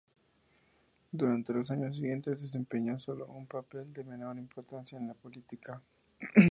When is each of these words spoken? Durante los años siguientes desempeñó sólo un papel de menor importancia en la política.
Durante 1.11 1.53
los 1.53 1.69
años 1.69 1.95
siguientes 1.97 2.41
desempeñó 2.41 2.97
sólo 2.99 3.27
un 3.27 3.45
papel 3.45 3.93
de 3.93 4.03
menor 4.03 4.35
importancia 4.39 4.97
en 4.97 5.05
la 5.09 5.13
política. 5.13 5.79